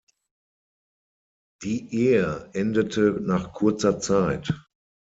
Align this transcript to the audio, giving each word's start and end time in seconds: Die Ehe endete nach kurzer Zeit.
Die 1.61 1.93
Ehe 1.95 2.49
endete 2.53 3.19
nach 3.21 3.53
kurzer 3.53 3.99
Zeit. 3.99 4.51